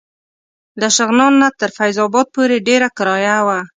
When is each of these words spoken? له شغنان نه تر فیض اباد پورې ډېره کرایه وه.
له 0.79 0.87
شغنان 0.95 1.33
نه 1.41 1.47
تر 1.59 1.69
فیض 1.77 1.97
اباد 2.05 2.27
پورې 2.35 2.57
ډېره 2.67 2.89
کرایه 2.97 3.37
وه. 3.47 3.59